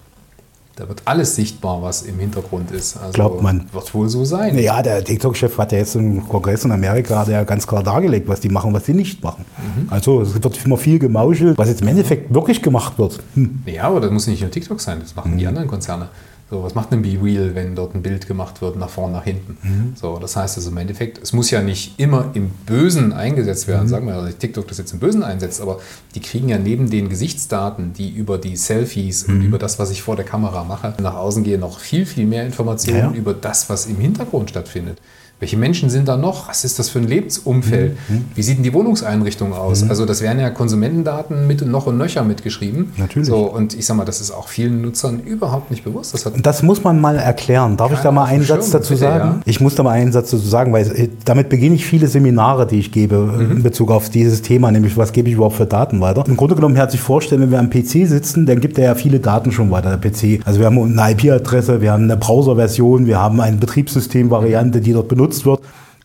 [0.76, 2.98] Da wird alles sichtbar, was im Hintergrund ist.
[2.98, 3.66] Also Glaubt man.
[3.72, 4.58] Wird wohl so sein.
[4.58, 8.40] Ja, der TikTok-Chef hat ja jetzt im Kongress in Amerika ja ganz klar dargelegt, was
[8.40, 9.46] die machen, was sie nicht machen.
[9.58, 9.88] Mhm.
[9.90, 13.20] Also es wird immer viel gemauschelt, was jetzt im Endeffekt wirklich gemacht wird.
[13.36, 13.64] Hm.
[13.66, 15.38] Ja, aber das muss nicht nur TikTok sein, das machen mhm.
[15.38, 16.10] die anderen Konzerne.
[16.52, 19.58] So, was macht ein Be-Real, wenn dort ein Bild gemacht wird, nach vorne, nach hinten?
[19.64, 19.94] Mhm.
[19.96, 23.86] So, das heißt also im Endeffekt, es muss ja nicht immer im Bösen eingesetzt werden.
[23.86, 23.88] Mhm.
[23.88, 25.80] Sagen wir, dass TikTok das jetzt im Bösen einsetzt, aber
[26.14, 29.34] die kriegen ja neben den Gesichtsdaten, die über die Selfies mhm.
[29.34, 32.26] und über das, was ich vor der Kamera mache, nach außen gehen, noch viel, viel
[32.26, 33.16] mehr Informationen ja, ja.
[33.16, 35.00] über das, was im Hintergrund stattfindet.
[35.42, 36.50] Welche Menschen sind da noch?
[36.50, 37.98] Was ist das für ein Lebensumfeld?
[38.08, 38.26] Mhm.
[38.36, 39.84] Wie sieht denn die Wohnungseinrichtung aus?
[39.84, 39.90] Mhm.
[39.90, 42.92] Also das werden ja Konsumentendaten mit noch und nöcher mitgeschrieben.
[42.98, 43.28] Natürlich.
[43.28, 46.14] So, und ich sag mal, das ist auch vielen Nutzern überhaupt nicht bewusst.
[46.14, 47.76] Das, das muss man mal erklären.
[47.76, 49.30] Darf ich da mal einen Satz dazu bitte, sagen?
[49.38, 49.42] Ja.
[49.46, 52.68] Ich muss da mal einen Satz dazu sagen, weil äh, damit beginne ich viele Seminare,
[52.68, 53.52] die ich gebe äh, mhm.
[53.52, 56.24] in Bezug auf dieses Thema, nämlich was gebe ich überhaupt für Daten weiter.
[56.28, 58.94] Im Grunde genommen, her sich vorstellen, wenn wir am PC sitzen, dann gibt er ja
[58.94, 60.46] viele Daten schon weiter, der PC.
[60.46, 65.08] Also wir haben eine IP-Adresse, wir haben eine Browser-Version, wir haben eine Betriebssystem-Variante, die dort
[65.08, 65.62] benutzt wird.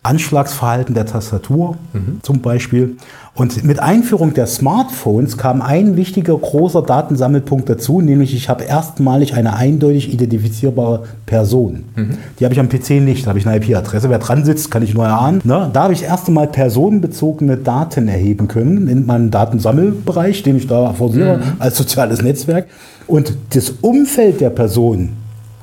[0.07, 2.21] Anschlagsverhalten der Tastatur mhm.
[2.23, 2.97] zum Beispiel.
[3.35, 9.35] Und mit Einführung der Smartphones kam ein wichtiger großer Datensammelpunkt dazu, nämlich ich habe erstmalig
[9.35, 11.85] eine eindeutig identifizierbare Person.
[11.97, 12.11] Mhm.
[12.39, 14.09] Die habe ich am PC nicht, da habe ich eine IP-Adresse.
[14.09, 15.43] Wer dran sitzt, kann ich nur erahnen.
[15.45, 15.69] Ne?
[15.73, 20.93] Da habe ich erst einmal personenbezogene Daten erheben können in meinem Datensammelbereich, den ich da
[20.95, 21.43] forciere mhm.
[21.59, 22.69] als soziales Netzwerk.
[23.07, 25.11] Und das Umfeld der Person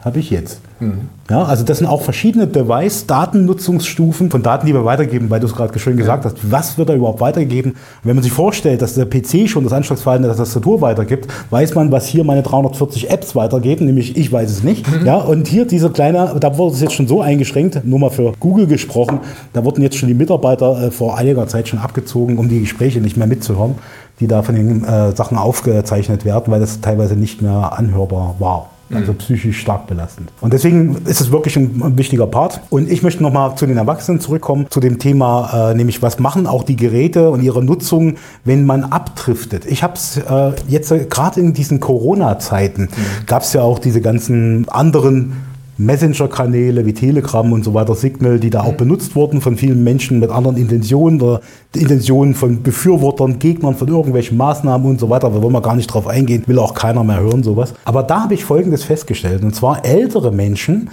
[0.06, 0.60] habe ich jetzt.
[0.80, 1.10] Mhm.
[1.30, 5.56] Ja, also das sind auch verschiedene Device-Datennutzungsstufen von Daten, die wir weitergeben, weil du es
[5.56, 6.52] gerade schön gesagt hast.
[6.52, 7.72] Was wird da überhaupt weitergegeben?
[7.72, 11.76] Und wenn man sich vorstellt, dass der PC schon das Anschlagsverhalten der Tastatur weitergibt, weiß
[11.76, 14.86] man, was hier meine 340 Apps weitergeben, nämlich ich weiß es nicht.
[14.92, 15.06] Mhm.
[15.06, 18.34] Ja, und hier dieser kleine, da wurde es jetzt schon so eingeschränkt, nur mal für
[18.39, 19.20] Google gesprochen,
[19.54, 23.00] da wurden jetzt schon die Mitarbeiter äh, vor einiger Zeit schon abgezogen, um die Gespräche
[23.00, 23.76] nicht mehr mitzuhören,
[24.20, 28.73] die da von den äh, Sachen aufgezeichnet werden, weil das teilweise nicht mehr anhörbar war.
[28.98, 30.32] Also psychisch stark belastend.
[30.42, 32.62] Und deswegen ist es wirklich ein, ein wichtiger Part.
[32.70, 36.48] Und ich möchte nochmal zu den Erwachsenen zurückkommen, zu dem Thema, äh, nämlich was machen
[36.48, 39.66] auch die Geräte und ihre Nutzung, wenn man abdriftet.
[39.66, 43.26] Ich habe es äh, jetzt äh, gerade in diesen Corona-Zeiten, mhm.
[43.26, 45.53] gab es ja auch diese ganzen anderen
[45.86, 48.78] Messenger-Kanäle wie Telegram und so weiter, Signal, die da auch mhm.
[48.78, 51.41] benutzt wurden von vielen Menschen mit anderen Intentionen oder
[51.76, 55.30] Intentionen von Befürwortern, Gegnern von irgendwelchen Maßnahmen und so weiter.
[55.30, 57.74] Da wollen wir gar nicht drauf eingehen, will auch keiner mehr hören, sowas.
[57.86, 59.43] Aber da habe ich Folgendes festgestellt.
[59.43, 60.89] Und zwar ältere Menschen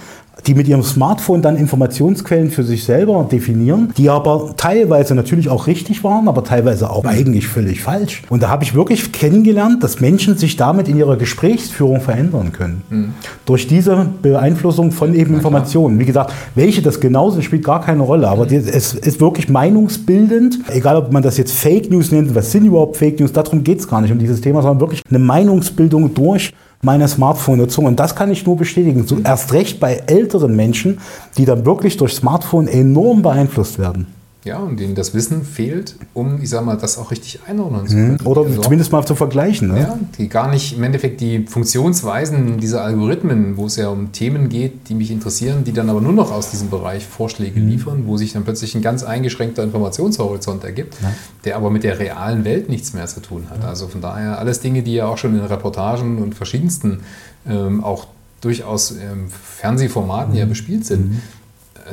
[0.47, 5.67] die mit ihrem Smartphone dann Informationsquellen für sich selber definieren, die aber teilweise natürlich auch
[5.67, 8.23] richtig waren, aber teilweise auch eigentlich völlig falsch.
[8.29, 12.81] Und da habe ich wirklich kennengelernt, dass Menschen sich damit in ihrer Gesprächsführung verändern können.
[12.89, 13.13] Mhm.
[13.45, 15.99] Durch diese Beeinflussung von eben Informationen.
[15.99, 18.55] Wie gesagt, welche das genauso spielt gar keine Rolle, aber mhm.
[18.55, 22.97] es ist wirklich meinungsbildend, egal ob man das jetzt Fake News nennt, was sind überhaupt
[22.97, 26.53] Fake News, darum geht es gar nicht um dieses Thema, sondern wirklich eine Meinungsbildung durch
[26.81, 27.85] meiner Smartphone-Nutzung.
[27.85, 29.05] Und das kann ich nur bestätigen.
[29.07, 30.99] So erst recht bei älteren Menschen,
[31.37, 34.07] die dann wirklich durch Smartphone enorm beeinflusst werden.
[34.43, 37.95] Ja, und denen das Wissen fehlt, um, ich sag mal, das auch richtig einordnen zu
[37.95, 38.21] können.
[38.25, 39.67] Oder also, zumindest mal zu vergleichen.
[39.67, 39.79] Ne?
[39.81, 44.49] Ja, die gar nicht im Endeffekt die Funktionsweisen dieser Algorithmen, wo es ja um Themen
[44.49, 47.69] geht, die mich interessieren, die dann aber nur noch aus diesem Bereich Vorschläge mhm.
[47.69, 51.11] liefern, wo sich dann plötzlich ein ganz eingeschränkter Informationshorizont ergibt, ja.
[51.45, 53.61] der aber mit der realen Welt nichts mehr zu tun hat.
[53.61, 53.69] Ja.
[53.69, 57.01] Also von daher alles Dinge, die ja auch schon in Reportagen und verschiedensten
[57.47, 58.07] ähm, auch
[58.41, 60.39] durchaus ähm, Fernsehformaten mhm.
[60.39, 61.11] ja bespielt sind.
[61.11, 61.21] Mhm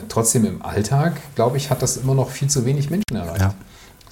[0.08, 3.40] trotzdem im Alltag, glaube ich, hat das immer noch viel zu wenig Menschen erreicht.
[3.40, 3.54] Ja.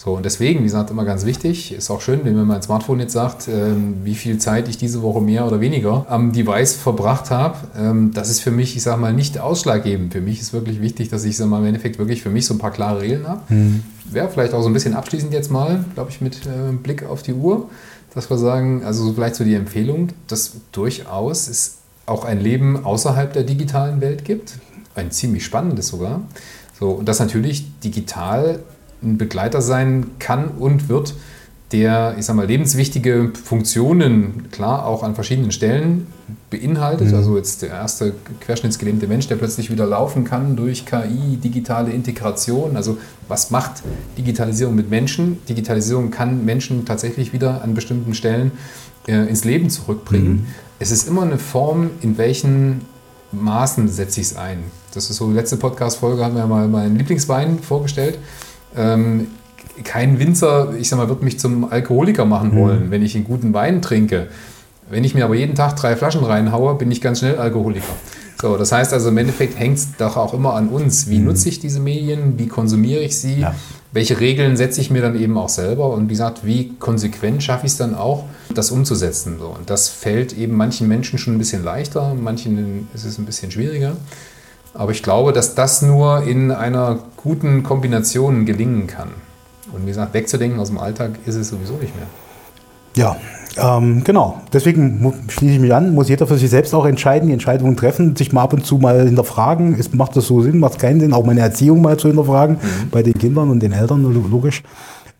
[0.07, 3.01] So, und deswegen, wie gesagt, immer ganz wichtig, ist auch schön, wenn mir mein Smartphone
[3.01, 7.31] jetzt sagt, ähm, wie viel Zeit ich diese Woche mehr oder weniger am Device verbracht
[7.31, 7.57] habe.
[7.77, 10.13] Ähm, das ist für mich, ich sage mal, nicht ausschlaggebend.
[10.13, 12.55] Für mich ist wirklich wichtig, dass ich sag mal, im Endeffekt wirklich für mich so
[12.55, 13.41] ein paar klare Regeln habe.
[13.49, 13.83] Mhm.
[14.09, 17.23] Wäre vielleicht auch so ein bisschen abschließend jetzt mal, glaube ich, mit äh, Blick auf
[17.23, 17.69] die Uhr,
[18.15, 23.33] dass wir sagen, also vielleicht so die Empfehlung, dass durchaus es auch ein Leben außerhalb
[23.33, 24.53] der digitalen Welt gibt
[24.97, 26.23] ein ziemlich spannendes sogar.
[26.79, 28.61] So, und das natürlich digital
[29.03, 31.15] ein Begleiter sein kann und wird,
[31.73, 36.07] der, ich sag mal, lebenswichtige Funktionen, klar, auch an verschiedenen Stellen
[36.49, 37.09] beinhaltet.
[37.09, 37.15] Mhm.
[37.15, 42.77] Also jetzt der erste querschnittsgelähmte Mensch, der plötzlich wieder laufen kann durch KI, digitale Integration.
[42.77, 43.83] Also was macht
[44.17, 45.39] Digitalisierung mit Menschen?
[45.49, 48.53] Digitalisierung kann Menschen tatsächlich wieder an bestimmten Stellen
[49.09, 50.31] äh, ins Leben zurückbringen.
[50.31, 50.47] Mhm.
[50.79, 52.83] Es ist immer eine Form, in welchen
[53.33, 54.65] Maßen setze ich es ein.
[54.95, 58.19] Das ist so, die letzte Podcast-Folge haben wir mal meinen Lieblingswein vorgestellt.
[58.77, 59.29] Ähm,
[59.85, 62.59] kein Winzer, ich sag mal, wird mich zum Alkoholiker machen mhm.
[62.59, 62.91] wollen, mhm.
[62.91, 64.29] wenn ich einen guten Wein trinke.
[64.89, 67.93] Wenn ich mir aber jeden Tag drei Flaschen reinhaue, bin ich ganz schnell Alkoholiker.
[68.41, 71.09] So, das heißt also, im Endeffekt hängt es doch auch immer an uns.
[71.09, 71.27] Wie mhm.
[71.27, 72.39] nutze ich diese Medien?
[72.39, 73.41] Wie konsumiere ich sie?
[73.41, 73.55] Ja.
[73.97, 75.89] Welche Regeln setze ich mir dann eben auch selber?
[75.89, 79.39] Und wie gesagt, wie konsequent schaffe ich es dann auch, das umzusetzen?
[79.39, 83.25] So, und das fällt eben manchen Menschen schon ein bisschen leichter, manchen ist es ein
[83.25, 83.97] bisschen schwieriger.
[84.75, 89.13] Aber ich glaube, dass das nur in einer guten Kombination gelingen kann.
[89.73, 92.07] Und wie gesagt, wegzudenken aus dem Alltag ist es sowieso nicht mehr.
[92.97, 93.17] Ja,
[93.57, 94.41] ähm, genau.
[94.53, 98.17] Deswegen schließe ich mich an, muss jeder für sich selbst auch entscheiden, die Entscheidungen treffen,
[98.17, 101.01] sich mal ab und zu mal hinterfragen, ist, macht das so Sinn, macht es keinen
[101.01, 102.91] Sinn, auch meine Erziehung mal zu hinterfragen, mhm.
[102.91, 104.63] bei den Kindern und den Eltern, logisch.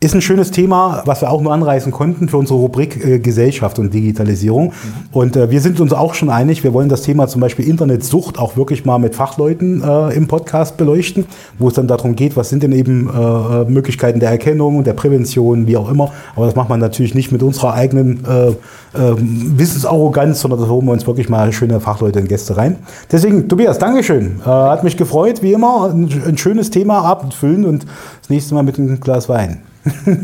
[0.07, 3.81] Ist ein schönes Thema, was wir auch nur anreißen konnten für unsere Rubrik äh, Gesellschaft
[3.81, 4.67] und Digitalisierung.
[4.67, 4.73] Mhm.
[5.11, 8.39] Und äh, wir sind uns auch schon einig, wir wollen das Thema zum Beispiel Internetsucht
[8.39, 11.25] auch wirklich mal mit Fachleuten äh, im Podcast beleuchten,
[11.59, 14.93] wo es dann darum geht, was sind denn eben äh, äh, Möglichkeiten der Erkennung der
[14.93, 16.13] Prävention, wie auch immer.
[16.37, 18.53] Aber das macht man natürlich nicht mit unserer eigenen äh,
[18.95, 22.77] Wissensarroganz, sondern da holen wir uns wirklich mal schöne Fachleute und Gäste rein.
[23.11, 24.41] Deswegen, Tobias, Dankeschön.
[24.45, 25.91] hat mich gefreut, wie immer.
[25.93, 27.87] Ein, ein schönes Thema abfüllen und
[28.21, 29.63] das nächste Mal mit einem Glas Wein.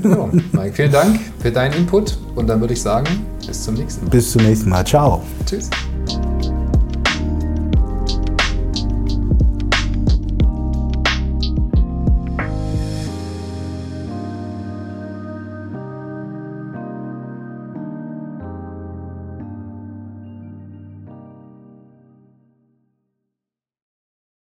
[0.05, 3.07] Ja, Mike, vielen Dank für deinen Input und dann würde ich sagen,
[3.47, 4.11] bis zum nächsten Mal.
[4.11, 4.85] Bis zum nächsten Mal.
[4.85, 5.23] Ciao.
[5.47, 5.71] Tschüss.